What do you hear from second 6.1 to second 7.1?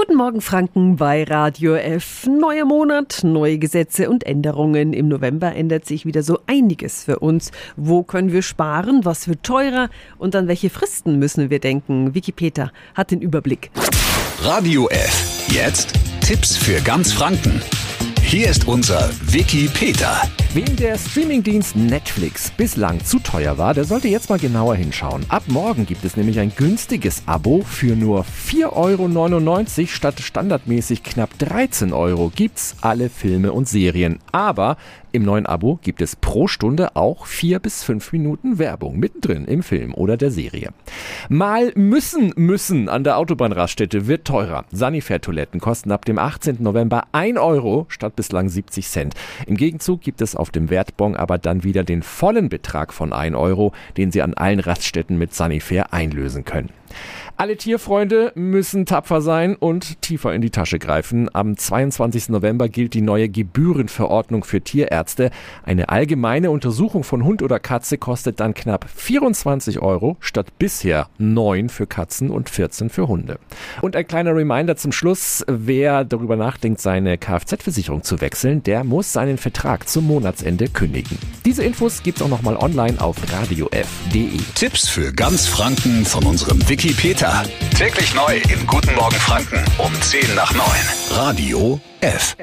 so einiges